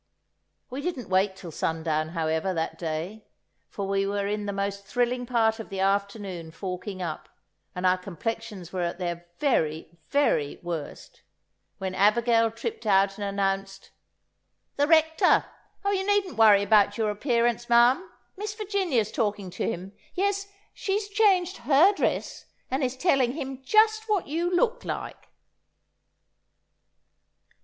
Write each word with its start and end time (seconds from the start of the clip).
We 0.71 0.81
didn't 0.81 1.09
wait 1.09 1.35
till 1.35 1.51
sun 1.51 1.83
down, 1.83 2.09
however, 2.09 2.55
that 2.55 2.79
day; 2.79 3.27
for 3.69 3.87
we 3.87 4.07
were 4.07 4.25
in 4.25 4.47
the 4.47 4.51
most 4.51 4.83
thrilling 4.83 5.27
part 5.27 5.59
of 5.59 5.69
the 5.69 5.79
afternoon 5.79 6.49
forking 6.49 7.03
up, 7.03 7.29
and 7.75 7.85
our 7.85 7.99
complexions 7.99 8.73
were 8.73 8.81
at 8.81 8.97
their 8.97 9.27
very, 9.37 9.99
very 10.09 10.59
worst, 10.63 11.21
when 11.77 11.93
Abigail 11.93 12.49
tripped 12.49 12.87
out 12.87 13.19
and 13.19 13.23
announced: 13.23 13.91
"The 14.75 14.87
Rector.... 14.87 15.45
Oh, 15.85 15.91
you 15.91 16.03
needn't 16.03 16.35
worry 16.35 16.63
about 16.63 16.97
your 16.97 17.11
appearance, 17.11 17.69
ma'am. 17.69 18.09
Miss 18.35 18.55
Virginia's 18.55 19.11
talking 19.11 19.51
to 19.51 19.69
him.... 19.69 19.93
Yes, 20.15 20.47
she's 20.73 21.09
changed 21.09 21.57
her 21.57 21.93
dress, 21.93 22.47
and 22.71 22.83
is 22.83 22.97
telling 22.97 23.33
him 23.33 23.61
just 23.61 24.09
what 24.09 24.27
you 24.27 24.49
look 24.49 24.83
like." 24.83 25.27